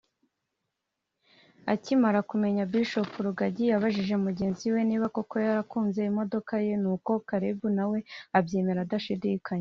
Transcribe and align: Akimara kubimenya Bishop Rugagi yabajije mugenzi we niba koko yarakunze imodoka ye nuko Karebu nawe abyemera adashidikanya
Akimara 1.73 2.19
kubimenya 2.29 2.63
Bishop 2.71 3.11
Rugagi 3.25 3.63
yabajije 3.71 4.15
mugenzi 4.25 4.65
we 4.73 4.81
niba 4.89 5.05
koko 5.15 5.35
yarakunze 5.45 5.99
imodoka 6.11 6.53
ye 6.65 6.73
nuko 6.83 7.11
Karebu 7.29 7.67
nawe 7.77 7.99
abyemera 8.37 8.79
adashidikanya 8.85 9.59